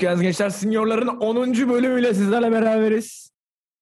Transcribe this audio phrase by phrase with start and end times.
[0.00, 0.50] geldiniz gençler.
[0.50, 1.68] Seniorların 10.
[1.68, 3.30] bölümüyle sizlerle beraberiz.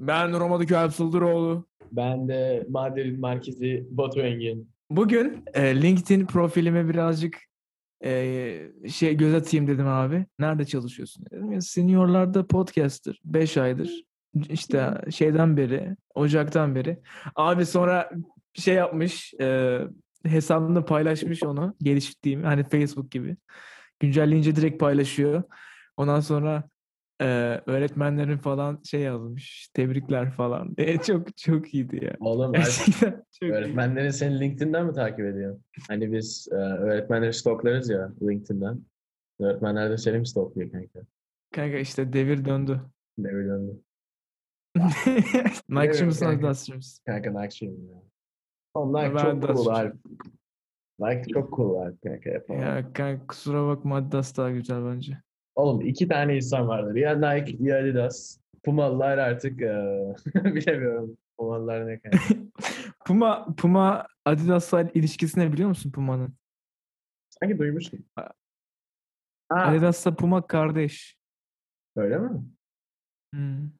[0.00, 1.66] Ben Romadaki Alp Sıldıroğlu.
[1.92, 4.70] Ben de Madrid merkezi Batu Engin.
[4.90, 7.38] Bugün e, LinkedIn profilime birazcık
[8.04, 10.26] e, şey göz atayım dedim abi.
[10.38, 11.24] Nerede çalışıyorsun?
[11.30, 13.20] Dedim ya seniorlarda podcaster.
[13.24, 14.04] 5 aydır.
[14.50, 16.98] İşte şeyden beri, Ocak'tan beri.
[17.34, 18.10] Abi sonra
[18.54, 19.78] şey yapmış, e,
[20.24, 21.74] hesabında paylaşmış onu.
[21.82, 23.36] Geliştirdiğim hani Facebook gibi.
[24.00, 25.42] Güncelleyince direkt paylaşıyor.
[25.98, 26.64] Ondan sonra
[27.20, 27.24] e,
[27.66, 29.68] öğretmenlerin falan şey yazmış.
[29.74, 30.74] Tebrikler falan.
[30.78, 32.16] E, çok çok iyiydi ya.
[32.20, 33.52] Oğlum Gerçekten çok iyi.
[33.52, 35.60] öğretmenlerin seni LinkedIn'den mi takip ediyor?
[35.88, 38.80] Hani biz e, öğretmenleri stoklarız ya LinkedIn'den.
[39.40, 41.00] Öğretmenler de seni mi stokluyor kanka?
[41.54, 42.80] Kanka işte devir döndü.
[43.18, 43.80] Devir döndü.
[45.68, 46.38] Nike'cı mısın kanka.
[46.38, 47.02] Adidas'cı mısın?
[47.06, 48.02] Kanka Nike'çıyım ya.
[48.74, 49.66] Oğlum Nike Ben çok cool.
[49.66, 49.94] Alp.
[50.98, 52.62] Nike çok cool Alp kanka yapamam.
[52.62, 55.18] Ya kanka kusura bakma Adidas daha güzel bence.
[55.58, 56.94] Oğlum iki tane insan vardır.
[56.94, 58.38] Ya Nike ya Adidas.
[58.64, 59.74] Pumalılar artık e,
[60.34, 61.16] bilemiyorum.
[61.38, 62.18] Pumalılar ne kanka.
[63.06, 66.34] Puma Puma Adidas'la ilişkisi ne biliyor musun Puma'nın?
[67.30, 68.04] Sanki duymuştum.
[69.50, 71.16] Adidas'la Puma kardeş.
[71.96, 72.30] öyle mi?
[73.34, 73.70] Hmm.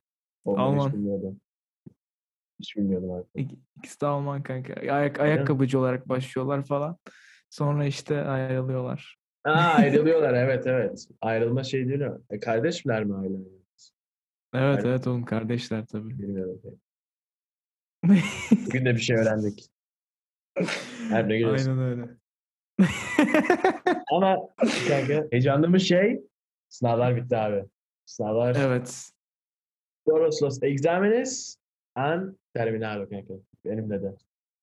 [0.45, 0.87] Oğlum, Alman.
[0.89, 1.41] Hiç bilmiyordum.
[2.61, 3.31] Hiç bilmiyordum artık.
[3.37, 4.75] İk- İkisi de Alman kanka.
[4.75, 6.97] Ayak, ayakkabıcı olarak başlıyorlar falan.
[7.51, 9.19] Sonra işte ayrılıyorlar.
[9.49, 11.09] Aa ayrılıyorlar evet evet.
[11.21, 12.13] Ayrılma şey değil mi?
[12.31, 13.37] E, kardeşler mi aile?
[14.55, 14.89] Evet Aynen.
[14.91, 16.19] evet oğlum kardeşler tabii.
[16.19, 16.61] Bilmiyorum.
[18.67, 19.71] Bugün de bir şey öğrendik.
[21.09, 21.79] Her ne gülüyorsun.
[21.79, 22.09] Aynen öyle.
[24.13, 24.39] Ama
[24.89, 26.21] kanka heyecanlı şey.
[26.69, 27.65] Sınavlar bitti abi.
[28.07, 28.57] Sınavlar.
[28.57, 29.11] evet.
[30.07, 31.57] Todos los exámenes
[31.95, 33.35] han terminado kanka.
[33.65, 34.15] Benimle de.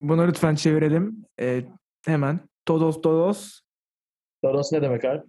[0.01, 1.25] Bunu lütfen çevirelim.
[1.39, 1.65] Ee,
[2.05, 2.39] hemen.
[2.65, 3.64] Todos todos.
[4.45, 5.23] Todos ne demek abi?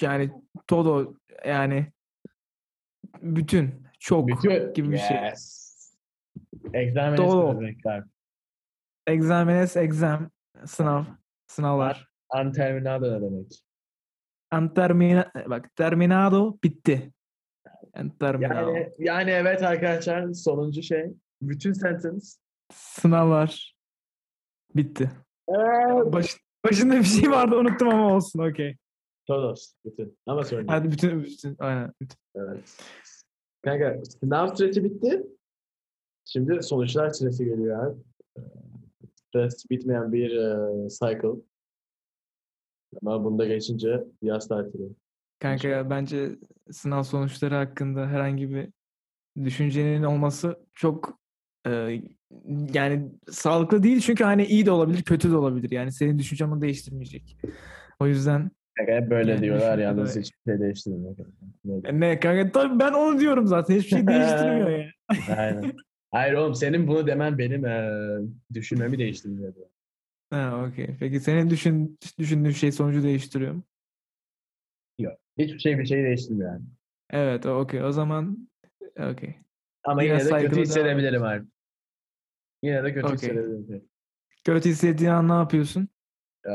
[0.00, 0.30] Yani
[0.66, 1.14] todo
[1.46, 1.92] yani
[3.22, 4.74] bütün çok Bütün.
[4.74, 5.16] gibi bir şey.
[5.16, 5.66] Yes.
[6.72, 7.54] Exámenes Todo.
[7.54, 8.04] ne demek abi?
[9.06, 10.30] Examenes, exam,
[10.64, 11.04] sınav,
[11.46, 12.08] sınavlar.
[12.28, 13.64] Han terminado ne demek?
[14.50, 17.12] And termina, bak terminado bitti.
[17.94, 18.74] And terminado.
[18.74, 21.06] Yani, yani evet arkadaşlar sonuncu şey.
[21.42, 22.26] Bütün sentence.
[22.72, 23.76] Sınavlar
[24.74, 25.10] bitti.
[25.48, 26.12] Evet.
[26.12, 28.76] Baş, başında bir şey vardı unuttum ama olsun okey.
[29.26, 29.74] Todos.
[29.84, 30.18] Bütün.
[30.26, 30.66] Ama sorun.
[30.66, 31.92] Hadi bütün, bütün aynen.
[32.00, 32.18] Bütün.
[32.34, 32.76] Evet.
[33.64, 35.26] Kanka sınav süreci bitti.
[36.24, 38.00] Şimdi sonuçlar süresi geliyor abi.
[38.38, 38.40] Ee,
[39.14, 41.40] Stres bitmeyen bir e, cycle.
[43.02, 44.88] Ama bunda geçince yaz tatili.
[45.38, 46.38] Kanka bence
[46.70, 48.68] sınav sonuçları hakkında herhangi bir
[49.44, 51.18] düşüncenin olması çok
[51.66, 52.00] e,
[52.74, 56.60] yani sağlıklı değil çünkü hani iyi de olabilir kötü de olabilir yani senin düşüncen onu
[56.62, 57.38] değiştirmeyecek.
[58.00, 61.16] O yüzden Kanka böyle Yani diyorlar yalnız hiçbir şey değiştirmiyor.
[61.92, 64.90] Ne- kanka tabii ben onu diyorum zaten hiçbir şey değiştirmiyor ya.
[65.38, 65.72] Aynen.
[66.10, 67.90] Hayır oğlum senin bunu demen benim e,
[68.54, 69.54] düşünmemi değiştirmiyor.
[70.30, 70.96] Ha okey.
[71.00, 73.62] Peki senin düşün, düşündüğün şey sonucu değiştiriyor mu?
[75.38, 76.64] Hiçbir şey bir şey değiştirmiyor yani.
[77.10, 78.48] Evet o- okey o zaman
[79.12, 79.34] okey.
[79.84, 81.44] Ama Yine yine, de kötü hissedebilirim abi.
[82.62, 83.14] Yine de kötü Okey.
[83.16, 83.84] hissedebilirim.
[84.44, 85.88] Kötü hissettiğin an ne yapıyorsun?
[86.46, 86.50] Ee,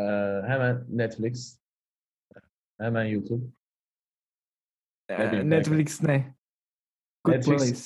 [0.48, 1.60] hemen Netflix.
[2.80, 3.46] Hemen YouTube.
[5.10, 5.44] Ee, bileyim kanka.
[5.48, 6.36] Netflix ne?
[7.24, 7.82] Good Netflix- Place.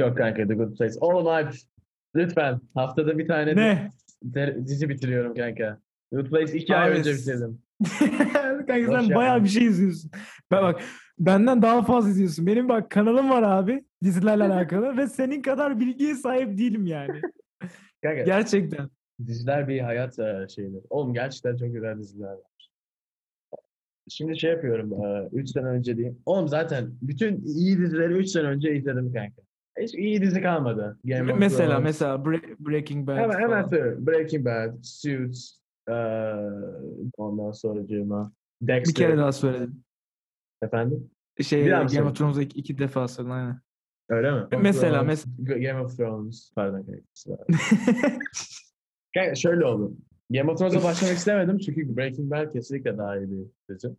[0.00, 0.94] Yok kanka The Good Place.
[1.00, 1.50] Oğlum abi
[2.16, 3.90] lütfen haftada bir tane Ne?
[4.22, 5.80] de- dizi bitiriyorum kanka.
[6.12, 7.62] The Good Place iki Abi, ay önce bitirdim.
[8.66, 10.10] Kanka Boş sen bayağı bir şey izliyorsun.
[10.50, 10.82] Ben bak
[11.18, 12.46] benden daha fazla izliyorsun.
[12.46, 17.20] Benim bak kanalım var abi dizilerle alakalı ve senin kadar bilgiye sahip değilim yani.
[18.02, 18.88] Kanka Gerçekten.
[19.26, 20.82] diziler bir hayat e, şeyidir.
[20.90, 22.70] Oğlum gerçekten çok güzel diziler var.
[24.08, 24.92] Şimdi şey yapıyorum.
[25.32, 26.18] 3 sene önce diyeyim.
[26.26, 29.42] Oğlum zaten bütün iyi dizileri 3 sene önce izledim kanka.
[29.80, 30.98] Hiç iyi dizi kalmadı.
[31.04, 31.84] Game of Mesela Thrones.
[31.84, 34.06] mesela Bre- Breaking Bad Hemen, hemen söylüyorum.
[34.06, 35.58] Breaking Bad, Suits,
[35.88, 35.94] eee
[37.16, 38.04] ondan sonra Bir
[38.68, 38.94] Dexter.
[38.94, 39.84] kere daha söyledim.
[40.62, 41.10] Efendim?
[41.40, 43.60] Şey Bir Game of Thrones'u iki, iki defa söyledim aynen.
[44.08, 44.46] Öyle mi?
[44.62, 46.52] Mesela, Thrones, Game of Thrones.
[46.54, 46.86] Pardon.
[49.14, 49.96] Kanka şöyle oldu.
[50.30, 53.96] Game of Thrones'a başlamak istemedim çünkü Breaking Bad kesinlikle daha iyi bir dizi.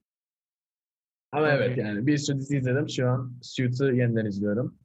[1.32, 1.84] Ama evet Okey.
[1.84, 2.90] yani bir sürü dizi izledim.
[2.90, 4.78] Şu an Suits'ı yeniden izliyorum.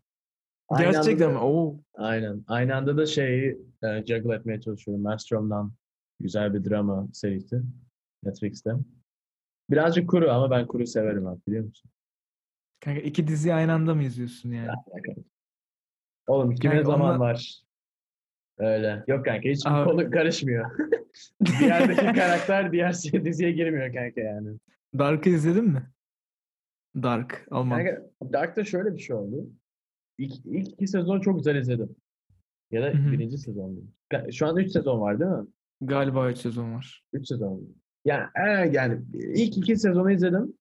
[0.69, 1.39] Aynı Gerçekten mi?
[1.39, 1.81] Oo.
[1.95, 2.45] Aynen.
[2.47, 5.03] Aynı anda da şeyi e, juggle etmeye çalışıyorum.
[5.03, 5.73] Maelstrom'dan
[6.21, 7.63] güzel bir drama serisi
[8.25, 8.73] Netflix'te.
[9.71, 11.91] Birazcık kuru ama ben kuru severim abi biliyor musun?
[12.81, 14.69] Kanka iki diziyi aynı anda mı izliyorsun yani?
[16.27, 17.61] Oğlum kime Kanka zaman onunla- var?
[18.59, 19.05] Öyle.
[19.09, 20.71] Yok kanka hiç Abi- konu karışmıyor.
[21.61, 24.59] Diğerdeki karakter diğer şey- diziye girmiyor kanka yani.
[24.99, 25.91] Dark'ı izledin mi?
[26.97, 27.85] Dark Alman.
[27.85, 29.51] Kanka Dark'ta şöyle bir şey oldu.
[30.19, 31.97] İlk, ilk iki sezon çok güzel izledim.
[32.71, 33.13] Ya da Hı hı.
[33.13, 33.81] birinci sezondu.
[34.33, 35.47] Şu anda üç sezon var değil mi?
[35.81, 37.05] Galiba 3 sezon var.
[37.13, 37.77] Üç sezon.
[38.05, 38.27] Yani,
[38.77, 40.55] yani ilk iki sezonu izledim.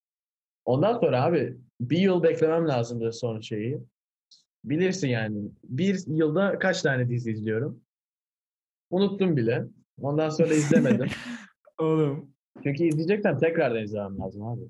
[0.66, 3.80] Ondan sonra abi bir yıl beklemem lazımdı son şeyi.
[4.64, 5.52] Bilirsin yani.
[5.64, 7.82] Bir yılda kaç tane dizi izliyorum?
[8.90, 9.66] Unuttum bile.
[10.02, 11.08] Ondan sonra izlemedim.
[11.80, 12.34] Oğlum.
[12.64, 14.62] Çünkü izleyeceksem tekrardan izlemem lazım abi.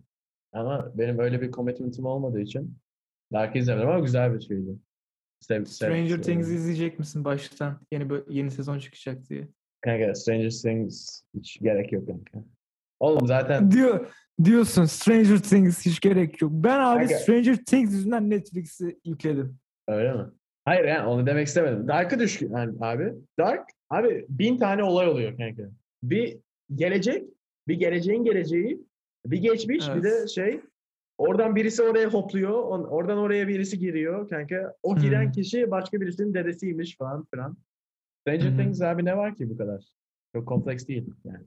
[0.54, 2.78] Ama benim öyle bir commitment'ım olmadığı için
[3.34, 4.76] Dark izlemedim ama güzel bir şeydi.
[5.40, 7.80] Sev, Stranger sev- Things izleyecek misin baştan?
[7.92, 9.48] Yeni yeni sezon çıkacak diye.
[9.82, 12.44] Kanka Stranger Things hiç gerek yok kanka.
[13.00, 14.14] Oğlum zaten Diyor
[14.44, 16.52] diyorsun Stranger Things hiç gerek yok.
[16.54, 17.16] Ben abi Kanka.
[17.16, 19.58] Stranger Things yüzünden Netflix'i yükledim.
[19.88, 20.26] öyle mi?
[20.66, 21.88] Hayır yani onu demek istemedim.
[21.88, 23.14] Dark'a düşkün yani abi.
[23.40, 25.64] Dark abi bin tane olay oluyor kanka.
[26.04, 26.38] Bir
[26.76, 27.24] gelecek,
[27.68, 28.82] bir geleceğin geleceği,
[29.26, 30.30] bir geçmiş, bir de Evet.
[30.30, 30.60] şey
[31.18, 34.76] oradan birisi oraya hopluyor, on- oradan oraya birisi giriyor kanka.
[34.84, 35.32] O giren Hmm.
[35.32, 37.58] kişi başka birisinin dedesiymiş falan filan.
[38.22, 38.58] Stranger hı.
[38.58, 39.84] Things abi ne var ki bu kadar?
[40.36, 41.44] Çok kompleks değil yani.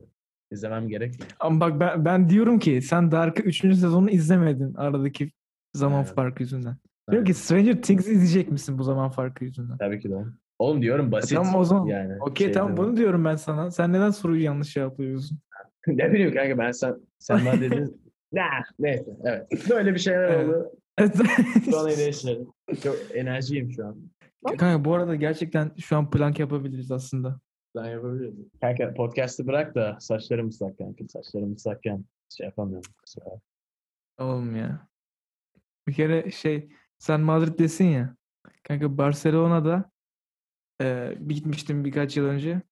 [0.52, 1.30] İzlemem gerekmiyor.
[1.40, 3.56] Ama bak ben, ben diyorum ki sen Dark'ı 3.
[3.60, 5.30] sezonunu izlemedin aradaki
[5.74, 6.14] zaman Evet.
[6.14, 6.76] farkı yüzünden.
[7.10, 9.78] Diyorum ki Stranger Things'i izleyecek misin bu zaman farkı yüzünden?
[9.78, 10.14] Tabii ki de.
[10.58, 11.36] Oğlum diyorum basit.
[11.38, 11.86] tamam o zaman.
[11.86, 13.70] Yani Okey şey tamam bunu diyorum ben sana.
[13.70, 15.38] Sen neden soruyu yanlış yapıyorsun?
[15.86, 18.00] ne bileyim kanka ben sen sen bana dedin.
[18.32, 19.70] nah, neyse evet.
[19.70, 20.48] Böyle bir şeyler Evet.
[20.48, 20.70] oldu.
[21.70, 22.46] Şu an iyileşiyorum.
[22.82, 23.96] Çok enerjiyim şu an.
[24.58, 27.40] Kanka bu arada gerçekten şu an plank yapabiliriz aslında.
[27.74, 28.50] Ben yapabilirim.
[28.60, 31.04] Kanka podcast'ı bırak da saçlarım ıslak kanka.
[31.08, 32.92] Saçlarım ıslakken şey yapamıyorum.
[32.98, 33.24] kusura.
[34.18, 34.88] Oğlum ya.
[35.88, 38.16] Bir kere şey sen Madrid'desin ya.
[38.62, 39.90] Kanka Barcelona'da
[40.82, 42.62] e, bir gitmiştim birkaç yıl önce.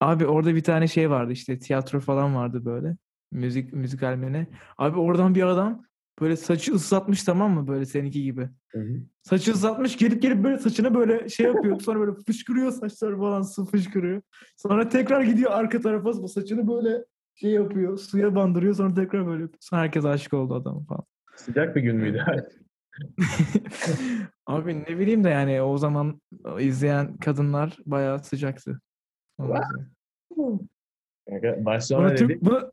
[0.00, 2.96] Abi orada bir tane şey vardı işte tiyatro falan vardı böyle.
[3.32, 4.46] Müzik müzikal mi ne?
[4.78, 5.85] Abi oradan bir adam
[6.20, 8.48] böyle saçı ıslatmış tamam mı böyle seninki gibi.
[8.68, 9.00] Hı hı.
[9.22, 11.80] Saçı ıslatmış gelip gelip böyle saçına böyle şey yapıyor.
[11.80, 14.22] Sonra böyle fışkırıyor saçları falan su fışkırıyor.
[14.56, 17.04] Sonra tekrar gidiyor arka tarafa saçını böyle
[17.34, 17.98] şey yapıyor.
[17.98, 19.58] Suya bandırıyor sonra tekrar böyle yapıyor.
[19.60, 21.04] Sonra herkes aşık oldu adama falan.
[21.36, 22.24] Sıcak bir gün müydü?
[24.46, 26.20] Abi ne bileyim de yani o zaman
[26.58, 28.80] izleyen kadınlar bayağı sıcaktı.
[31.58, 32.44] Barcelona Bunu, Türk, dedik.
[32.44, 32.72] bunu.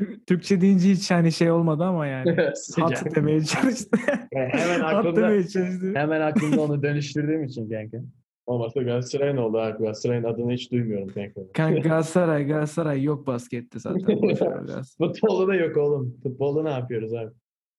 [0.00, 2.36] Tür- Türkçe deyince hiç hani şey olmadı ama yani.
[2.80, 3.98] Hat demeye çalıştı.
[4.32, 5.92] hemen Hat aklımda demeye çalıştı.
[5.94, 7.98] hemen aklımda onu dönüştürdüğüm için kanka.
[8.46, 9.78] Olmazsa Galatasaray'ın oldu abi.
[9.78, 11.40] Galatasaray'ın adını hiç duymuyorum kanka.
[11.54, 14.02] Kanka Galatasaray, Galatasaray yok baskette zaten.
[14.02, 14.82] Galatasaray.
[14.98, 16.16] Futbolda da yok oğlum.
[16.22, 17.30] Futbolda ne yapıyoruz abi?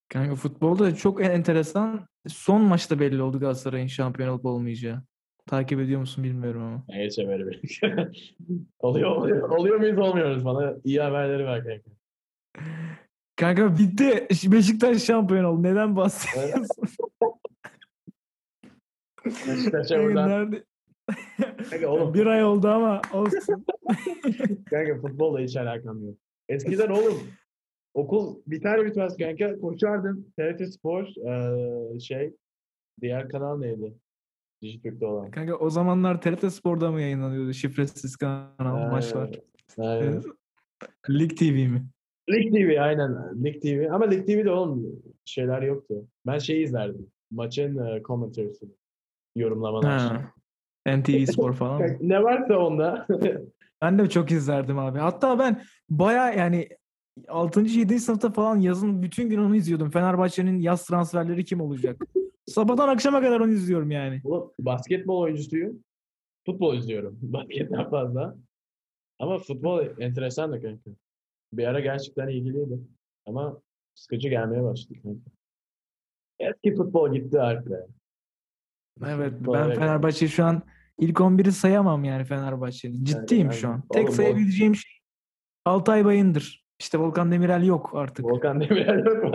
[0.10, 2.08] Kanka futbolda çok enteresan.
[2.28, 5.02] Son maçta belli oldu Galatasaray'ın şampiyon olup olmayacağı.
[5.48, 6.84] Takip ediyor musun bilmiyorum ama.
[6.90, 7.82] Ne geçe böyle bir.
[8.80, 9.50] oluyor, oluyor.
[9.50, 10.74] Oluyor muyuz olmuyoruz bana.
[10.84, 11.92] iyi haberleri ver kanka.
[13.36, 14.28] Kanka bitti.
[14.52, 15.64] Beşiktaş şampiyon oldu.
[15.64, 16.68] Neden bahsediyorsun?
[19.26, 20.30] Beşiktaş'a Kanka buradan.
[20.30, 20.64] nerede?
[21.70, 22.14] Kanka oğlum.
[22.14, 23.66] Bir ay oldu ama olsun.
[24.70, 26.18] Kanka futbolla hiç alakam yok.
[26.50, 27.22] Eskiden oğlum
[27.94, 30.28] okul biter bitmez kanka koşardım.
[30.38, 32.34] TRT Spor eee, şey
[33.02, 33.94] diğer kanal neydi?
[34.62, 35.32] Dijitürk'te olan.
[35.32, 39.40] Kanka o zamanlar TRT Spor'da mı yayınlanıyordu şifresiz kanal maçlar?
[39.78, 40.24] Aynen.
[41.10, 41.86] Lig TV mi?
[42.30, 43.44] Lig TV aynen.
[43.44, 43.92] Lig TV.
[43.92, 46.08] Ama Lig TV'de oğlum şeyler yoktu.
[46.26, 47.08] Ben şey izlerdim.
[47.32, 48.72] Maçın e, commentary'sini.
[49.36, 50.00] Yorumlamalar.
[50.00, 50.34] Ha.
[50.98, 53.08] NTV Spor falan Ne varsa onda.
[53.82, 55.00] Ben de çok izlerdim abi.
[55.00, 56.70] Hatta ben baya yani
[57.28, 57.62] 6.
[57.62, 58.00] 7.
[58.00, 59.90] sınıfta falan yazın bütün gün onu izliyordum.
[59.90, 62.02] Fenerbahçe'nin yaz transferleri kim olacak?
[62.46, 64.22] Sabahtan akşama kadar onu izliyorum yani.
[64.24, 65.84] Oğlum, basketbol oyuncusuyum.
[66.46, 67.18] Futbol izliyorum.
[67.22, 68.38] Basketten fazla.
[69.20, 70.92] Ama futbol enteresan da kanka.
[71.54, 72.88] Bir ara gerçekten ilgiliydim.
[73.26, 73.62] Ama
[73.96, 75.00] sıkıcı gelmeye başladı.
[76.40, 77.72] Eski futbol gitti artık.
[77.72, 77.88] be.
[79.06, 79.74] Evet Futbol, ben.
[79.74, 80.62] Fenerbahçe şu an
[81.00, 83.04] ilk 11'i sayamam yani Fenerbahçe'nin.
[83.04, 83.60] Ciddiyim aynen.
[83.60, 83.84] şu an.
[83.94, 84.16] Tek oğlum.
[84.16, 84.92] sayabileceğim şey
[85.66, 86.66] Altay Bayındır.
[86.80, 88.26] İşte Volkan Demirel yok artık.
[88.26, 89.32] Volkan Demirel yok mu?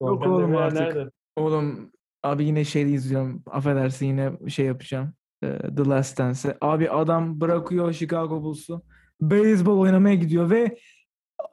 [0.00, 0.80] Volkan oğlum Demirel artık.
[0.80, 1.10] nerede?
[1.36, 3.42] Oğlum abi yine şey izliyorum.
[3.46, 5.12] Affedersin yine şey yapacağım.
[5.44, 6.54] Ee, The Last Dance'i.
[6.60, 8.82] Abi adam bırakıyor Chicago Bulls'u.
[9.20, 10.78] Beyzbol oynamaya gidiyor ve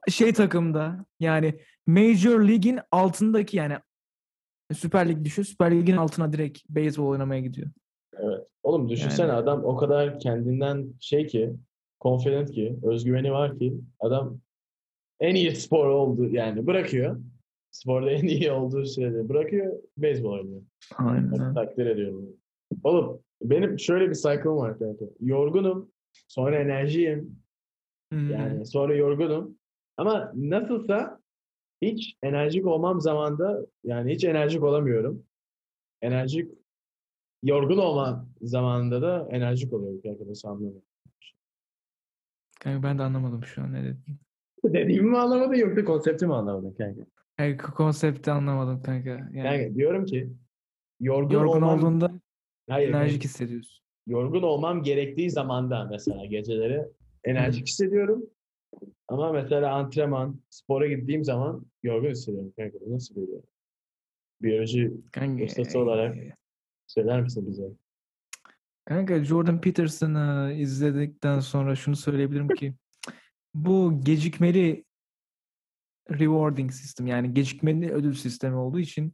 [0.10, 3.78] şey takımda yani Major Lig'in altındaki yani
[4.74, 5.44] Süper Lig düşün.
[5.44, 7.68] Süper Lig'in altına direkt beyzbol oynamaya gidiyor.
[8.14, 8.48] Evet.
[8.64, 11.54] Oğlum düşünsene Yani- adam o kadar kendinden şey ki,
[12.02, 14.40] confident ki, özgüveni var ki adam
[15.20, 17.20] en iyi spor oldu yani bırakıyor.
[17.72, 20.62] Sporda en iyi olduğu sürede bırakıyor, beyzbol oynuyor.
[20.98, 21.54] Aynen.
[21.54, 22.26] Takdir ediyorum.
[22.84, 25.06] Oğlum benim şöyle bir cycle'ım var kanka.
[25.20, 25.92] Yorgunum,
[26.28, 27.36] sonra enerjiyim,
[28.12, 28.30] Hmm.
[28.32, 29.58] yani sonra yorgunum.
[30.02, 31.20] Ama nasılsa
[31.82, 35.24] hiç enerjik olmam zamanda yani hiç enerjik olamıyorum.
[36.02, 36.52] Enerjik
[37.44, 40.82] yorgun olma zamanında da enerjik oluyorum kanka nasıl anlamıyorum.
[42.60, 44.20] Kanka ben de anlamadım şu an ne dedin.
[44.64, 47.02] Dediğimi mi anlamadın yoksa konsepti mi anlamadın kanka?
[47.38, 49.10] Kanka konsepti anlamadım kanka.
[49.10, 50.30] Yani Kanka diyorum ki
[51.00, 52.12] yorgun, yorgun olmam, olduğunda
[52.70, 53.04] Hayır, kanka.
[53.04, 53.84] enerjik hissediyorsun.
[54.08, 56.88] yorgun olmam gerektiği zamanda mesela geceleri
[57.24, 58.24] enerjik hissediyorum.
[59.12, 62.78] Ama mesela antrenman, spora gittiğim zaman yorgun hissediyorum kanka.
[62.88, 63.30] Nasıl bir
[64.42, 66.18] biyoloji Kanka, Ustası olarak.
[66.18, 66.36] e,
[66.88, 67.64] söyler misin bize?
[68.86, 72.74] Kanka Jordan Peterson'ı izledikten sonra şunu söyleyebilirim ki
[73.54, 74.86] bu gecikmeli
[76.10, 79.14] rewarding sistem yani gecikmeli ödül sistemi olduğu için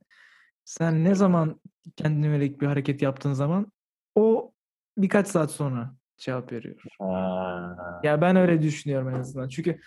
[0.65, 1.61] sen ne zaman
[1.95, 3.71] kendine yönelik bir hareket yaptığın zaman
[4.15, 4.53] o
[4.97, 6.83] birkaç saat sonra cevap veriyor.
[6.99, 9.47] Aa, Ya ben öyle düşünüyorum en azından.
[9.47, 9.79] Çünkü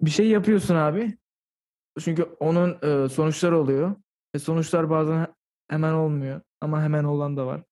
[0.00, 1.18] bir şey yapıyorsun abi.
[2.00, 3.96] Çünkü onun e, sonuçları oluyor.
[4.34, 5.26] Ve sonuçlar bazen
[5.68, 6.40] hemen olmuyor.
[6.60, 7.62] Ama hemen olan da var.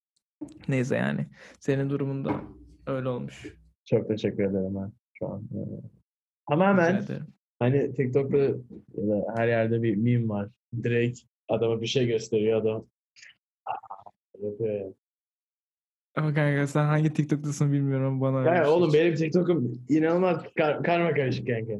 [0.67, 1.27] Neyse yani.
[1.59, 2.41] Senin durumunda
[2.87, 3.47] öyle olmuş.
[3.85, 5.43] çok teşekkür ederim ben şu an.
[5.53, 5.81] Ee,
[6.49, 7.27] Tamamen ederim.
[7.59, 8.53] hani TikTok'ta ya
[9.07, 10.49] da her yerde bir meme var.
[10.83, 11.19] Direkt
[11.49, 12.85] adama bir şey gösteriyor adam.
[13.65, 13.73] Aa,
[14.43, 14.93] yapıyor ya.
[16.15, 20.43] Ama kanka sen hangi TikTok'tasın bilmiyorum ama bana öyle bir şey oğlum benim TikTok'um inanılmaz
[20.57, 21.73] kar- karma karışık kanka.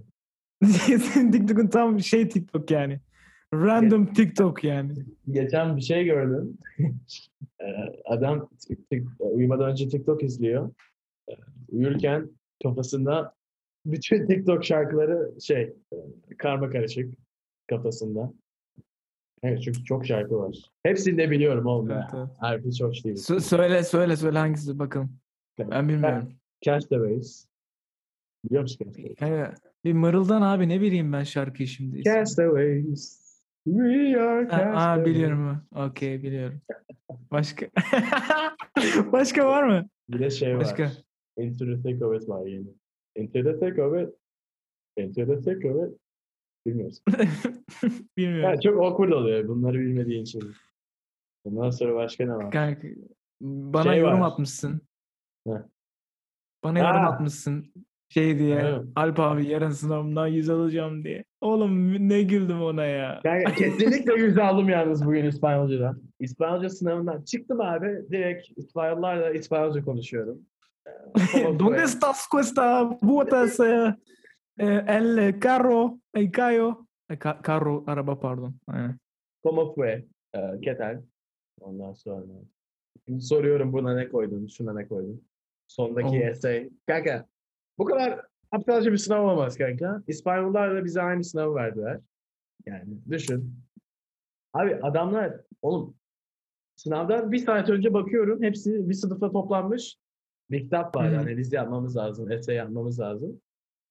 [1.00, 3.00] Senin TikTok'un tam şey TikTok yani.
[3.54, 4.94] Random TikTok yani.
[5.32, 6.58] Geçen bir şey gördüm.
[7.62, 10.72] Ee, Adam tik- tik- uyumadan önce TikTok izliyor.
[11.30, 11.34] Ee,
[11.70, 12.30] Uyurken
[12.64, 13.36] kafasında
[13.86, 15.96] bütün TikTok şarkıları şey e,
[16.38, 17.14] karma karışık
[17.70, 18.34] kafasında.
[19.44, 20.56] Evet çünkü çok şarkı var.
[20.84, 21.92] Hepsini de biliyorum oğlum.
[21.92, 22.30] Evet, evet.
[22.40, 23.16] Harbi hiç hoş değil.
[23.18, 25.18] Sö- söyle söyle söyle hangisi bakalım.
[25.60, 26.30] Ben bilmiyorum.
[26.62, 27.48] Castaways.
[28.46, 29.16] Biliyor musun Castaways?
[29.16, 29.54] Kanka
[29.86, 32.04] bir mırıldan abi ne bileyim ben şarkıyı şimdi.
[32.04, 33.22] Castaways.
[33.66, 35.06] We are Ha, aa, castaways.
[35.06, 35.62] biliyorum.
[35.76, 36.62] Okey biliyorum.
[37.32, 37.66] Başka
[39.12, 39.90] Başka var mı?
[40.10, 40.84] Bir de şey Başka.
[40.84, 40.92] var.
[41.38, 42.68] Into the Thick of It var yeni.
[43.16, 44.10] Into the Thick of It.
[44.98, 46.01] Into the Thick of It.
[46.66, 47.04] Bilmiyorsun.
[48.18, 48.50] Bilmiyorum.
[48.50, 50.54] Ya çok awkward oluyor bunları bilmediğin için.
[51.46, 52.52] Bundan sonra başka ne var?
[52.52, 52.88] Kanka
[53.42, 54.28] bana Şey yorum var.
[54.28, 54.82] atmışsın.
[55.48, 55.54] Heh.
[56.64, 57.74] Bana yorum atmışsın.
[58.10, 58.56] Şey diye.
[58.56, 58.86] Evet.
[58.96, 61.24] Alp abi yarın sınavımdan 100 alacağım diye.
[61.42, 63.20] Oğlum ne güldüm ona ya.
[63.24, 66.02] Kanka kesinlikle yüz aldım yalnız bugün İspanyolcadan.
[66.20, 68.06] İspanyolca sınavından çıktım abi.
[68.12, 70.42] Direkt İspanyollarla İspanyolca konuşuyorum.
[71.36, 73.94] Ee, ¿Dónde estás cuesta eh,
[74.66, 76.86] el carro, el cayo?
[77.10, 78.60] Eh, ca- carro, araba pardon.
[78.68, 79.00] Aynen.
[79.44, 80.06] Como fue?
[80.34, 81.04] Ee, ¿Qué tal?
[81.62, 82.26] Ondan sonra
[83.20, 85.22] soruyorum buna ne koydun, şuna ne koydun?
[85.68, 86.28] Sondaki Oh.
[86.28, 86.70] essay.
[86.88, 87.26] Kanka
[87.78, 90.04] bu kadar aptalca bir sınav olmaz kanka.
[90.08, 92.00] İspanyollar da bize aynı sınavı verdiler.
[92.66, 93.56] Yani düşün.
[94.54, 95.96] Abi adamlar oğlum
[96.76, 99.98] sınavdan bir saat önce bakıyorum hepsi bir sınıfta toplanmış.
[100.52, 101.20] Bir kitap var Hı.
[101.20, 103.42] analiz yapmamız lazım, essay yapmamız lazım.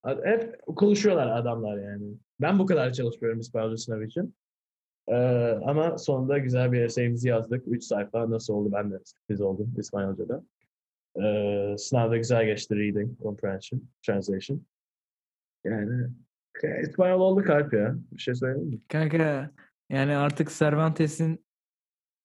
[0.05, 2.15] Hep konuşuyorlar adamlar yani.
[2.41, 4.35] Ben bu kadar çalışmıyorum İspanyolca sınavı için.
[5.09, 5.15] Ee,
[5.65, 7.65] ama sonunda güzel bir essayimizi yazdık.
[7.67, 10.43] 3 sayfa nasıl oldu ben de sürpriz oldum İspanyolca'da.
[11.23, 14.63] Ee, sınavda güzel geçti reading, comprehension, translation.
[15.65, 16.07] Yani
[16.83, 17.95] İspanyol oldu kalp ya.
[18.13, 18.79] Bir şey söyleyeyim mi?
[18.89, 19.51] Kanka
[19.91, 21.45] yani artık Cervantes'in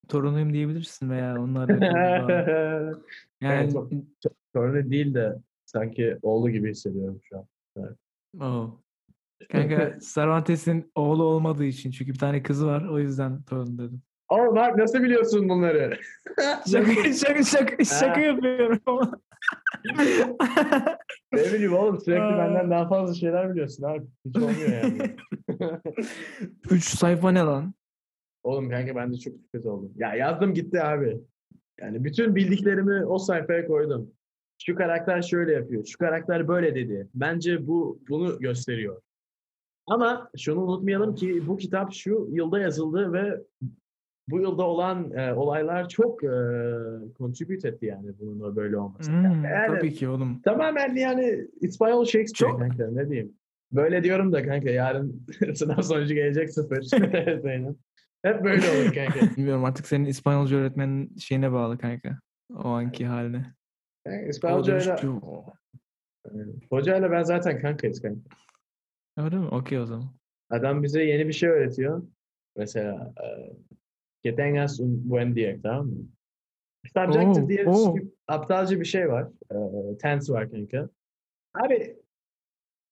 [0.08, 1.66] torunuyum diyebilirsin veya bağ.
[3.40, 3.90] Yani çok-
[4.52, 7.46] Sorun değil de sanki oğlu gibi hissediyorum şu an.
[8.40, 8.80] Oh.
[9.52, 14.02] Kanka Cervantes'in oğlu olmadığı için çünkü bir tane kızı var o yüzden torun dedim.
[14.28, 15.98] Oh Mark nasıl biliyorsun bunları?
[16.72, 19.12] Şaka şaka şaka, şaka yapıyorum ama.
[21.32, 24.06] ne bileyim oğlum sürekli benden daha fazla şeyler biliyorsun abi.
[24.24, 25.16] Hiç olmuyor yani.
[26.70, 27.74] Üç sayfa ne lan?
[28.42, 29.92] Oğlum kanka ben de çok sürpriz oldum.
[29.96, 31.20] Ya yazdım gitti abi.
[31.80, 34.10] Yani bütün bildiklerimi o sayfaya koydum.
[34.58, 35.84] Şu karakter şöyle yapıyor.
[35.84, 37.08] Şu karakter böyle dedi.
[37.14, 39.00] Bence bu bunu gösteriyor.
[39.86, 43.40] Ama şunu unutmayalım ki bu kitap şu yılda yazıldı ve
[44.28, 46.30] bu yılda olan e, olaylar çok e,
[47.18, 49.10] contribute etti yani bunun böyle olması.
[49.12, 50.40] Hmm, Yani- Tabii ki oğlum.
[50.42, 53.32] Tamamen yani İspanyol Shakespeare Çok- kanka ne diyeyim.
[53.72, 56.78] Böyle diyorum da kanka yarın sınav sonucu gelecek sıfır.
[58.22, 59.36] Hep böyle olur kanka.
[59.36, 62.18] Bilmiyorum artık senin İspanyolca öğretmenin şeyine bağlı kanka.
[62.54, 63.46] O anki haline.
[64.06, 65.44] Yani İspanyolcayla, ki, "O."
[66.70, 68.20] hocayla ben zaten kankayız kanka.
[69.16, 69.46] Öyle mi?
[69.48, 70.04] Okey o zaman.
[70.50, 72.02] Adam bize yeni bir şey öğretiyor.
[72.56, 73.26] Mesela e,
[74.22, 75.96] que tengas un buen día tamam mı?
[76.96, 77.66] Subjective Oo, diye
[78.04, 79.28] bir- aptalca bir şey var.
[79.50, 80.88] E, tense var kanka.
[81.54, 81.96] Abi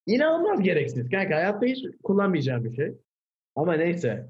[0.06, 1.34] inanılmaz gereksiz kanka.
[1.36, 2.92] Hayatta hiç kullanmayacağım bir şey.
[3.56, 4.28] Ama neyse.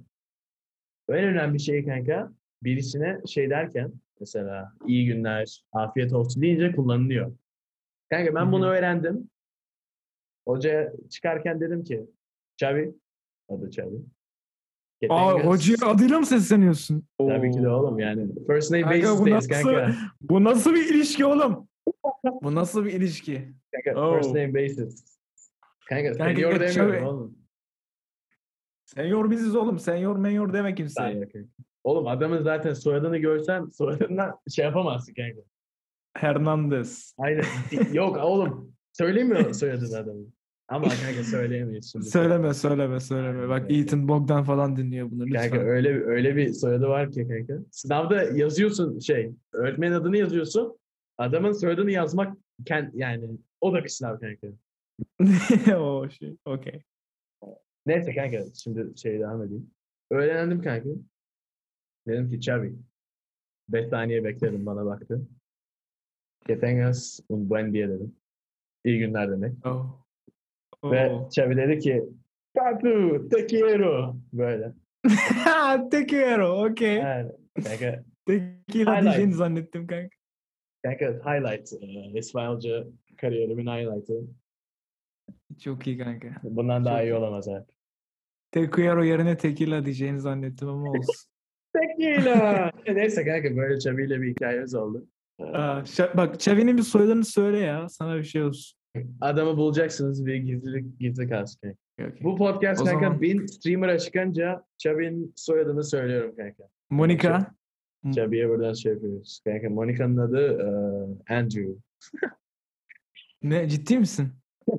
[1.08, 7.33] En önemli şey kanka birisine şey derken mesela iyi günler, afiyet olsun deyince kullanılıyor.
[8.11, 9.30] Kanka ben bunu öğrendim.
[10.47, 12.06] Hocaya çıkarken dedim ki
[12.56, 12.94] Çavi,
[13.49, 13.97] adı Çavi.
[15.09, 17.06] Aa hocaya adıyla mı sesleniyorsun?
[17.18, 18.28] Tabii ki de oğlum yani.
[18.47, 19.97] First name Kanka, bu basis'teyiz nasıl- kanka.
[20.21, 21.68] Bu nasıl bir ilişki oğlum?
[22.42, 23.52] Bu nasıl bir ilişki?
[23.85, 24.35] Kanka first Oh.
[24.35, 25.18] name basis.
[25.88, 27.38] Kanka Kanka, senior Çavi- demiyorum oğlum.
[28.85, 29.78] Senyor biziz oğlum.
[29.78, 31.02] Senyor menyor deme kimseye.
[31.02, 31.49] Hayır, kanka.
[31.84, 35.40] Oğlum adamın zaten soyadını görsen soyadından şey yapamazsın kanka.
[36.16, 37.14] Hernandez.
[37.18, 37.44] Aynen.
[37.92, 38.74] Yok oğlum.
[38.92, 40.34] Söylemiyor soyadını adamın.
[40.68, 42.04] Ama kanka söyleyemeyiz şimdi.
[42.04, 43.48] Söyleme söyleme söyleme.
[43.48, 43.82] Bak Aynen.
[43.82, 45.50] Ethan Bogdan falan dinliyor bunu lütfen.
[45.50, 47.54] Kanka öyle öyle bir soyadı var ki kanka.
[47.70, 50.78] Sınavda yazıyorsun şey, öğretmenin adını yazıyorsun.
[51.18, 52.36] Adamın soyadını yazmak
[52.66, 54.46] kend, yani o da bir sınav kanka.
[55.78, 56.36] o şey.
[56.44, 56.82] Okey.
[57.86, 59.70] Neyse kanka şimdi şey devam edeyim.
[60.10, 60.88] Öğrendim kanka.
[62.06, 62.73] Dedim ki Xavi.
[63.68, 65.20] 5 saniye bekledim bana baktı.
[66.46, 68.16] Que tengas un buen día dedim.
[68.84, 69.66] İyi günler demek.
[69.66, 70.00] Oh.
[70.84, 71.26] Ve Oh.
[71.30, 72.04] Xavi dedi ki
[72.54, 74.16] Papu, te quiero.
[74.32, 74.73] Böyle.
[75.90, 76.64] Te quiero.
[76.64, 76.94] Okey.
[76.96, 77.32] Yani,
[77.64, 80.16] kanka, Tequila diyeceğini zannettim kanka.
[80.82, 81.73] kanka highlight.
[81.73, 82.84] e, İspanyolca
[83.16, 84.20] kariyerimin highlight'ı.
[85.61, 86.28] Çok iyi kanka.
[86.42, 87.14] Bundan daha iyi iyi.
[87.14, 87.64] olamaz abi.
[88.52, 91.14] Te quiero yerine tequila diyeceğini zannettim ama olsun.
[91.76, 92.70] Tequila.
[92.94, 95.06] Neyse kanka böyle Xavi ile bir hikayemiz oldu.
[95.40, 95.82] Aa,
[96.16, 97.88] bak Xavi'nin bir soyadını söyle ya.
[97.88, 98.78] Sana bir şey olsun.
[99.20, 101.76] Adamı bulacaksınız ve gizli gizli kalsın.
[102.00, 102.20] Okey.
[102.22, 106.62] Bu podcast O kanka zaman- bin streamer'a çıkınca Xavi'nin soyadını söylüyorum kanka.
[106.90, 107.54] Monica.
[108.06, 109.40] Xavi'ye buradan şey yapıyoruz.
[109.44, 110.46] Kanka Monica'nın adı
[111.28, 111.72] e, Andrew.
[113.42, 114.28] Ne ciddi misin?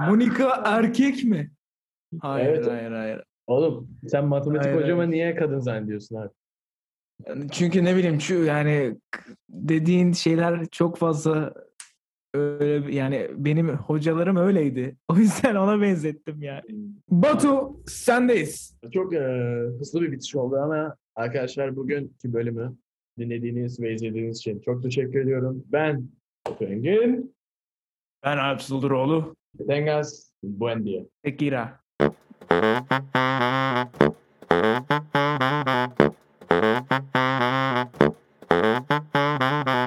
[0.00, 1.50] Monica erkek mi?
[2.20, 2.66] Hayır Evet.
[2.66, 3.22] hayır hayır.
[3.52, 6.30] Oğlum sen matematik Hayır, hocama niye kadın zannediyorsun abi?
[7.52, 8.96] Çünkü ne bileyim şu yani
[9.48, 11.54] dediğin şeyler çok fazla
[12.34, 14.96] öyle yani benim hocalarım öyleydi.
[15.08, 16.62] O yüzden ona benzettim yani.
[17.08, 18.78] Batu sendeyiz.
[18.92, 19.18] Çok e,
[19.78, 22.76] hızlı bir bitiş oldu ama arkadaşlar bugünkü bölümü
[23.18, 25.64] dinlediğiniz ve izlediğiniz için çok teşekkür ediyorum.
[25.66, 26.08] Ben
[26.60, 27.34] Engin.
[28.24, 29.36] Ben Alp Sıldıroğlu.
[29.68, 30.32] Tengas.
[30.42, 31.02] Buen día.
[31.22, 31.81] Tekira.
[32.52, 32.92] Thank
[39.66, 39.81] you.